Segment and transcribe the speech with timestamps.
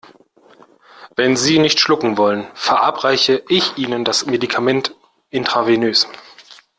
[1.15, 4.95] Wenn Sie nicht schlucken wollen, verabreiche ich Ihnen das Medikament
[5.29, 6.07] intravenös.